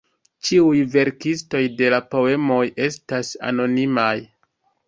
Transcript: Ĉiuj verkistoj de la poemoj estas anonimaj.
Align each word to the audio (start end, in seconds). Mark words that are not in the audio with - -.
Ĉiuj 0.47 0.79
verkistoj 0.95 1.61
de 1.81 1.91
la 1.95 2.01
poemoj 2.15 2.65
estas 2.89 3.33
anonimaj. 3.51 4.13